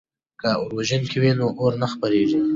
که 0.41 0.49
اوروژونکي 0.61 1.17
وي 1.21 1.31
نو 1.39 1.47
اور 1.59 1.73
نه 1.81 1.87
خپریږي. 1.93 2.39